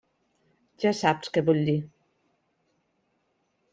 [0.85, 1.77] Ja saps què vull dir.